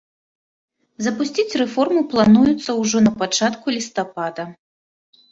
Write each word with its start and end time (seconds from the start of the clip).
Запусціць 1.07 1.57
рэформу 1.61 2.01
плануецца 2.13 2.75
ўжо 2.81 2.97
напачатку 3.07 3.65
лістапада. 3.75 4.47